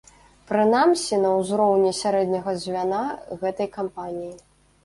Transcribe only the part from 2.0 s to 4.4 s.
сярэдняга звяна гэтай кампаніі.